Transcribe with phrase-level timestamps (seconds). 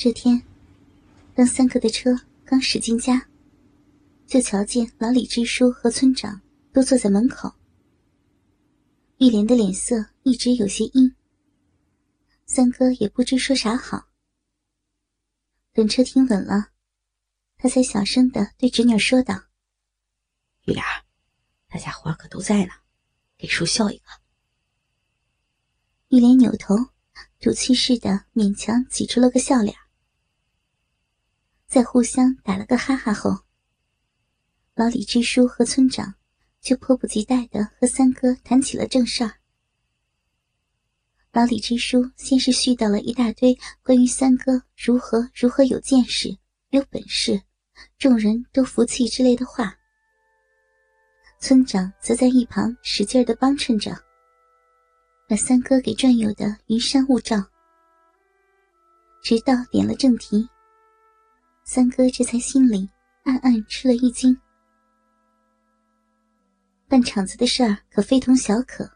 [0.00, 0.40] 这天，
[1.34, 3.28] 当三哥的车刚驶进家，
[4.28, 6.40] 就瞧见老李支书和村长
[6.72, 7.52] 都坐在门口。
[9.16, 11.12] 玉莲的脸色一直有些阴，
[12.46, 14.06] 三哥也不知说啥好。
[15.72, 16.68] 等车停稳了，
[17.56, 19.46] 他才小声的对侄女说道
[20.66, 20.84] ：“玉莲，
[21.66, 22.72] 大家伙可都在呢，
[23.36, 24.04] 给叔笑一个。”
[26.10, 26.76] 玉莲扭头，
[27.40, 29.76] 赌气似的勉强挤出了个笑脸。
[31.68, 33.40] 在互相打了个哈哈后，
[34.74, 36.14] 老李支书和村长
[36.62, 39.34] 就迫不及待的和三哥谈起了正事儿。
[41.30, 46.34] 老李支书先是絮叨了一大堆关于三哥如何如何有见识、
[46.70, 47.42] 有本事、
[47.98, 49.76] 众人都服气之类的话，
[51.38, 53.94] 村长则在一旁使劲的帮衬着，
[55.28, 57.36] 把三哥给转悠的云山雾罩，
[59.22, 60.48] 直到点了正题。
[61.70, 62.88] 三哥这才心里
[63.24, 64.34] 暗暗吃了一惊，
[66.88, 68.90] 办场子的事儿可非同小可。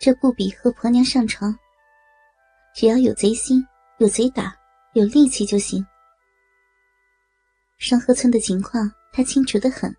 [0.00, 1.56] 这不比和婆娘上床，
[2.74, 3.64] 只要有贼心、
[3.98, 4.52] 有贼胆、
[4.94, 5.86] 有力气就行。
[7.78, 9.96] 双河村的情况他清楚的很，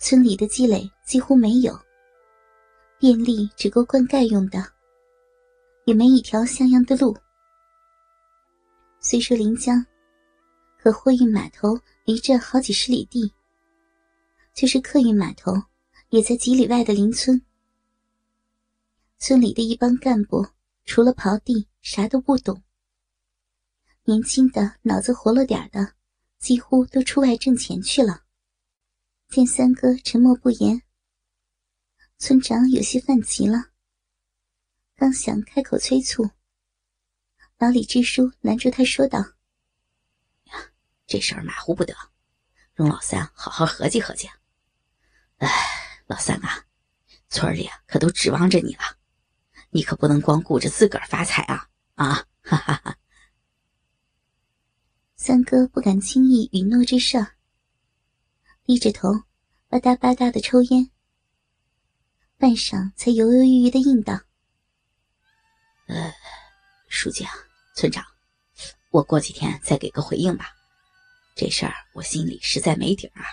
[0.00, 1.72] 村里的积累几乎没有，
[2.98, 4.58] 电力只够灌溉用的，
[5.84, 7.16] 也没一条像样的路。
[8.98, 9.86] 虽说临江。
[10.82, 13.30] 可货运码头离这好几十里地，
[14.54, 15.52] 就是客运码头，
[16.08, 17.42] 也在几里外的邻村。
[19.18, 20.46] 村里的一帮干部，
[20.86, 22.62] 除了刨地，啥都不懂。
[24.04, 25.92] 年轻的、脑子活络点的，
[26.38, 28.22] 几乎都出外挣钱去了。
[29.28, 30.80] 见三哥沉默不言，
[32.16, 33.66] 村长有些犯急了，
[34.96, 36.30] 刚想开口催促，
[37.58, 39.22] 老李支书拦住他说道。
[41.20, 41.94] 这事儿马虎不得，
[42.72, 44.26] 容老三好好合计合计。
[45.36, 45.48] 哎，
[46.06, 46.64] 老三啊，
[47.28, 48.96] 村里可都指望着你了，
[49.68, 51.68] 你可不能光顾着自个儿发财啊！
[51.96, 52.96] 啊，哈哈哈！
[55.14, 57.36] 三哥不敢轻易允诺之事儿，
[58.64, 59.12] 低着头
[59.68, 60.90] 吧嗒吧嗒的抽烟，
[62.38, 64.18] 半晌才犹犹豫豫的应道
[65.86, 66.14] ：“呃，
[66.88, 67.34] 书记啊，
[67.76, 68.02] 村长，
[68.90, 70.46] 我过几天再给个回应吧。”
[71.40, 73.24] 这事儿我心里实在没底儿啊，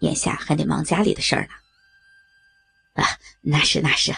[0.00, 1.52] 眼下还得忙家里的事儿呢。
[3.00, 3.06] 啊，
[3.40, 4.12] 那是那是，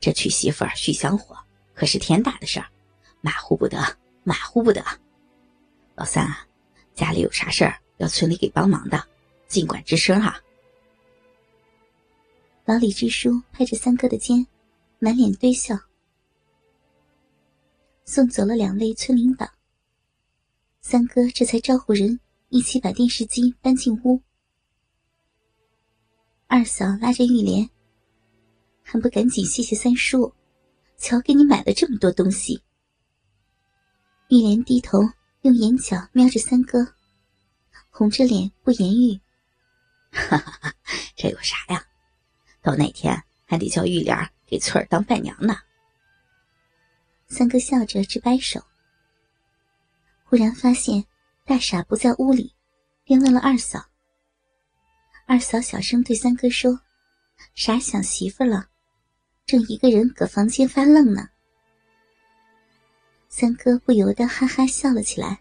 [0.00, 1.38] 这娶媳妇儿续香火
[1.72, 2.66] 可是天大的事儿，
[3.20, 3.78] 马虎不得，
[4.24, 4.84] 马虎不得。
[5.94, 6.44] 老三啊，
[6.96, 9.06] 家里有啥事儿要村里给帮忙的，
[9.46, 10.36] 尽管吱声啊。
[12.64, 14.44] 老李支书拍着三哥的肩，
[14.98, 15.78] 满脸堆笑。
[18.04, 19.48] 送走了两位村领导。
[20.88, 24.22] 三哥这才招呼人一起把电视机搬进屋。
[26.46, 27.68] 二嫂拉着玉莲，
[28.84, 30.32] 还不赶紧谢谢三叔，
[30.96, 32.62] 瞧给你买了这么多东西。
[34.28, 35.00] 玉莲低头
[35.42, 36.86] 用眼角瞄着三哥，
[37.90, 39.20] 红着脸不言语。
[40.14, 40.72] 哈哈哈，
[41.16, 41.84] 这有啥呀？
[42.62, 44.16] 到那天还得叫玉莲
[44.46, 45.56] 给翠儿当伴娘呢。
[47.26, 48.62] 三哥笑着直摆手。
[50.28, 51.04] 忽然发现
[51.44, 52.52] 大傻不在屋里，
[53.04, 53.86] 便问了二嫂。
[55.24, 56.80] 二嫂小声对三哥说
[57.54, 58.66] ：“傻想媳妇了，
[59.46, 61.28] 正一个人搁房间发愣呢。”
[63.30, 65.38] 三哥不由得哈哈笑了起来：“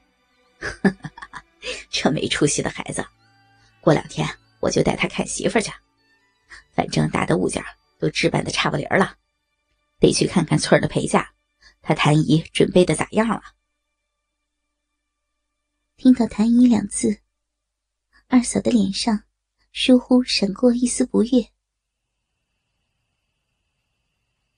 [1.90, 3.04] 这没出息的孩子，
[3.82, 4.30] 过两天
[4.60, 5.72] 我就带他看媳妇去。
[6.74, 7.64] 反正大的物件
[7.98, 9.16] 都置办的差不离了，
[10.00, 11.28] 得去看看翠儿的陪嫁，
[11.82, 13.42] 他谭姨准备的咋样了。”
[15.98, 17.22] 听到“谭姨”两字，
[18.28, 19.24] 二嫂的脸上
[19.72, 21.50] 疏忽闪过一丝不悦。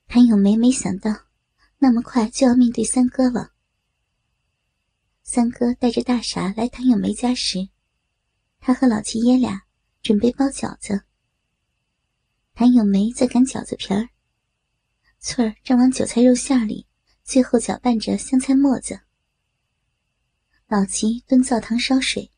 [0.08, 1.26] 谭咏梅没想到
[1.78, 3.52] 那么快就要面对三哥了。
[5.22, 7.68] 三哥带着大傻来谭咏梅家时，
[8.58, 9.62] 他和老七爷俩
[10.02, 11.04] 准备包饺子。
[12.52, 14.08] 谭咏梅在擀饺子皮儿，
[15.20, 16.88] 翠儿正往韭菜肉馅里
[17.22, 19.02] 最后搅拌着香菜末子。
[20.70, 22.30] 老齐蹲灶堂烧水，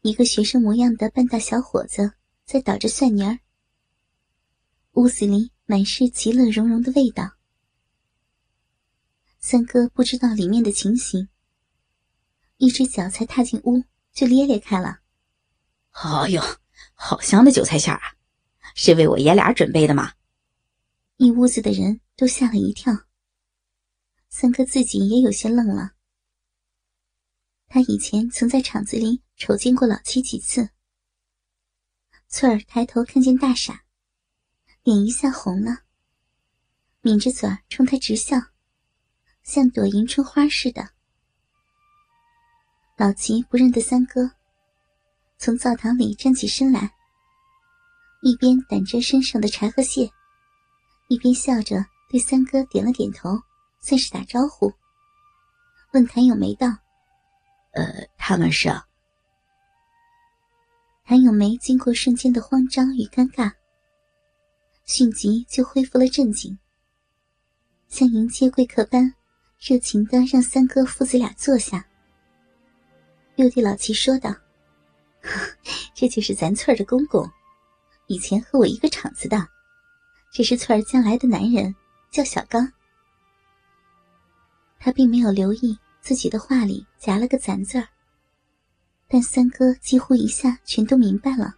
[0.00, 2.14] 一个学生模样的半大小伙子
[2.44, 3.38] 在捣着蒜泥儿。
[4.94, 7.30] 屋子里满是其乐融融的味道。
[9.38, 11.28] 三哥不知道里面的情形，
[12.56, 14.98] 一只脚才踏进屋就咧咧开了。
[15.92, 16.42] 哎呦，
[16.94, 18.02] 好香的韭菜馅啊！
[18.74, 20.14] 是为我爷俩准备的吗？
[21.18, 22.92] 一屋子的人都吓了一跳。
[24.28, 25.92] 三哥自己也有些愣了。
[27.72, 30.68] 他以前曾在厂子里瞅见过老七几次。
[32.28, 33.82] 翠儿抬头看见大傻，
[34.82, 35.78] 脸一下红了，
[37.00, 38.36] 抿着嘴儿冲他直笑，
[39.42, 40.90] 像朵迎春花似的。
[42.98, 44.30] 老齐不认得三哥，
[45.38, 46.94] 从灶堂里站起身来，
[48.20, 50.10] 一边掸着身上的柴和屑，
[51.08, 53.30] 一边笑着对三哥点了点头，
[53.80, 54.70] 算是打招呼。
[55.94, 56.68] 问谭咏梅道
[57.72, 58.68] ：“呃，他们是？”
[61.04, 63.52] 谭咏梅经过瞬间的慌张与尴尬，
[64.84, 66.58] 迅即就恢复了镇静，
[67.88, 69.12] 像迎接贵客般
[69.58, 71.84] 热情的让三哥父子俩坐下，
[73.36, 74.34] 又对老齐说道
[75.94, 77.28] ：“这就是咱翠儿的公公，
[78.06, 79.46] 以前和我一个厂子的，
[80.32, 81.74] 这是翠儿将来的男人，
[82.10, 82.72] 叫小刚。”
[84.78, 87.88] 他并没有留意自己的话里夹了个“咱”字儿。
[89.08, 91.54] 但三哥几乎一下全都明白了。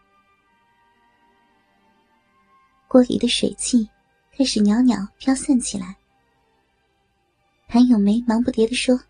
[2.87, 3.89] 锅里的水汽
[4.37, 5.97] 开始袅袅飘散起来。
[7.67, 9.01] 谭咏梅忙不迭地说：“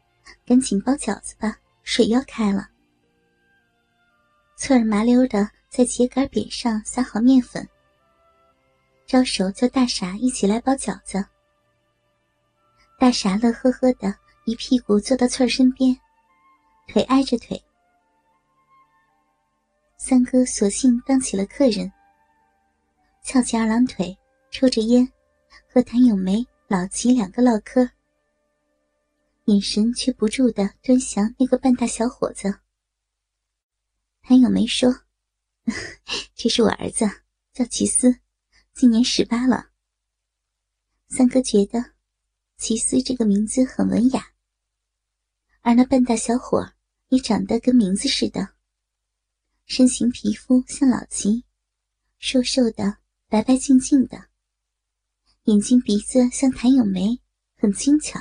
[0.46, 2.68] 赶紧包饺子吧，水要开了。”
[4.56, 7.68] 翠儿麻溜的在秸秆匾上撒好面粉，
[9.04, 11.26] 招手叫大傻一起来包饺子。
[12.98, 14.14] 大傻乐呵呵的
[14.46, 15.98] 一屁股坐到翠儿身边，
[16.88, 17.62] 腿挨着腿。
[19.96, 21.90] 三哥索性当起了客人，
[23.22, 24.14] 翘起二郎腿，
[24.50, 25.10] 抽着烟，
[25.72, 27.88] 和谭咏梅、老齐两个唠嗑，
[29.46, 32.60] 眼神却不住的端详那个半大小伙子。
[34.20, 34.94] 谭咏梅说
[36.36, 37.06] ：“这是我儿子，
[37.54, 38.14] 叫齐思，
[38.74, 39.70] 今年十八了。”
[41.08, 41.92] 三哥觉得
[42.58, 44.33] 齐思这个名字很文雅，
[45.64, 46.74] 而那半大小伙
[47.08, 48.54] 也长得跟名字似的。
[49.64, 51.46] 身形皮肤像老齐，
[52.18, 54.28] 瘦瘦的，白白净净的。
[55.44, 57.18] 眼睛鼻子像谭咏梅，
[57.56, 58.20] 很精巧。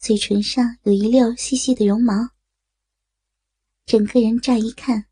[0.00, 2.12] 嘴唇上有一溜细细的绒毛。
[3.86, 5.06] 整个人乍一看，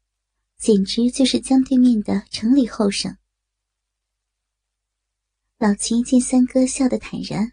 [0.58, 3.16] 简直就是江对面的城里后生。
[5.58, 7.52] 老齐见三哥笑得坦然，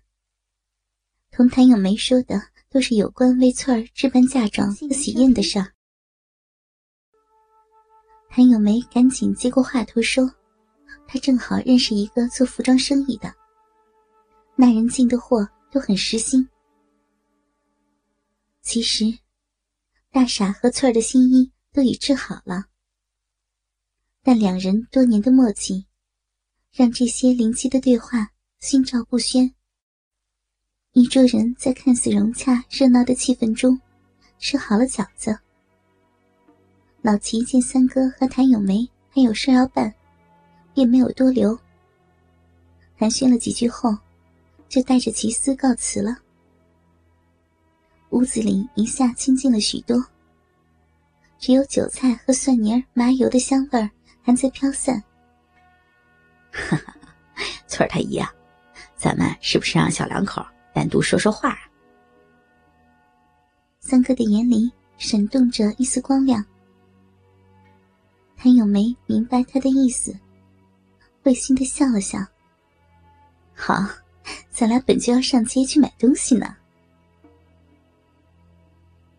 [1.30, 5.74] 同谭咏梅说的都是有关为翠儿置办嫁妆和喜宴的事儿。
[8.30, 10.32] 谭咏梅赶紧接过话头说
[11.08, 13.34] ：“她正好认识一个做服装生意的，
[14.56, 16.48] 那人进的货都很实心。
[18.62, 19.06] 其实，
[20.12, 22.66] 大傻和翠儿的新衣都已制好了，
[24.22, 25.88] 但两人多年的默契，
[26.72, 28.30] 让这些灵机的对话
[28.60, 29.56] 心照不宣。
[30.94, 33.80] 一桌人在看似融洽热闹的气氛中，
[34.40, 35.38] 吃好了饺子。”
[37.02, 39.94] 老齐见三哥和谭咏梅还有事要办，
[40.74, 41.58] 便没有多留。
[42.98, 43.96] 寒暄了几句后，
[44.68, 46.18] 就带着齐思告辞了。
[48.10, 50.04] 屋子里一下清静了许多，
[51.38, 53.90] 只有韭菜和蒜泥、麻油的香味
[54.24, 55.02] 还在飘散。
[56.52, 56.96] 哈哈，
[57.68, 58.34] 翠儿太医啊，
[58.98, 60.44] 咱们是不是让小两口
[60.80, 61.60] 单独说说话？
[63.82, 66.42] 三哥的眼里闪动着一丝光亮。
[68.38, 70.18] 谭咏梅明白他的意思，
[71.22, 72.18] 会心的笑了笑。
[73.54, 73.76] 好，
[74.50, 76.56] 咱俩本就要上街去买东西呢。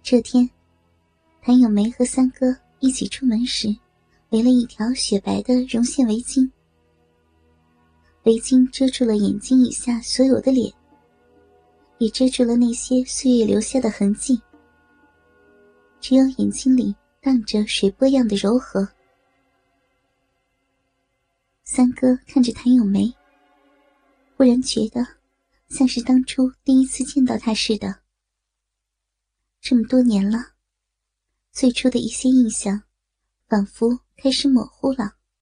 [0.02, 0.48] 这天，
[1.42, 3.68] 谭咏梅和三哥一起出门时，
[4.30, 6.50] 围了一条雪白的绒线围巾。
[8.22, 10.72] 围巾遮住了眼睛以下所有的脸，
[12.00, 14.40] 也遮住了那些岁月留下的痕迹。
[16.00, 18.88] 只有眼睛里荡着水波样的柔和。
[21.62, 23.14] 三哥看着谭咏梅，
[24.34, 25.06] 忽然觉得
[25.68, 27.94] 像是当初第一次见到她似的。
[29.60, 30.38] 这么多年了，
[31.52, 32.82] 最初的一些印象，
[33.46, 35.19] 仿佛开始模糊了。